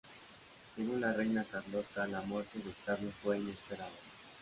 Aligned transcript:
Según 0.75 0.99
la 0.99 1.13
reina 1.13 1.43
Carlota, 1.43 2.07
la 2.07 2.21
muerte 2.21 2.57
de 2.57 2.67
Octavio 2.69 3.11
fue 3.21 3.37
inesperada. 3.37 3.91